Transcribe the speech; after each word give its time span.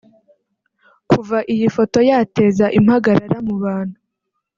Kuva 1.11 1.37
iyi 1.53 1.65
foto 1.75 1.97
yateze 2.09 2.65
impagarara 2.79 3.37
mu 3.47 3.55
bantu 3.63 3.97